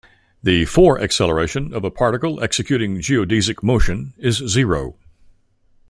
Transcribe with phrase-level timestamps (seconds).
[0.41, 4.95] The four-acceleration of a particle executing geodesic motion is zero.